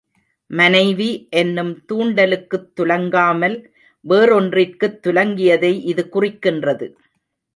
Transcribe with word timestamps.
மனைவி 0.51 1.09
என்னும் 1.31 1.85
தூண்டலுக்குத் 1.89 2.71
துலங்காமல், 2.75 3.57
வேறொன்றிற்குத் 4.05 4.99
துலங்கியதை 5.07 5.81
இது 5.83 6.09
குறிக் 6.09 6.39
கின்றது. 6.45 6.87